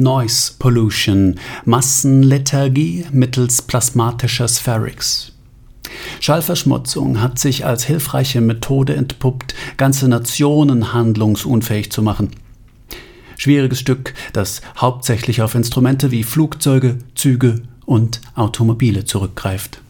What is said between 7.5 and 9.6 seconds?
als hilfreiche Methode entpuppt,